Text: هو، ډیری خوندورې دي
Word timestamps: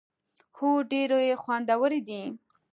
هو، 0.57 0.69
ډیری 0.89 1.39
خوندورې 1.41 1.99
دي 2.07 2.21